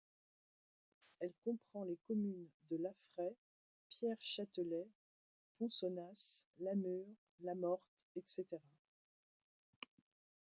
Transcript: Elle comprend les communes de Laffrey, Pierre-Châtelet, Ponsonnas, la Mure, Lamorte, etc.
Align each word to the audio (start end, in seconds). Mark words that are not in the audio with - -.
Elle 1.19 1.31
comprend 1.45 1.83
les 1.83 1.99
communes 2.07 2.47
de 2.71 2.77
Laffrey, 2.77 3.35
Pierre-Châtelet, 3.87 4.87
Ponsonnas, 5.59 6.39
la 6.57 6.73
Mure, 6.73 7.05
Lamorte, 7.41 7.83
etc. 8.15 8.47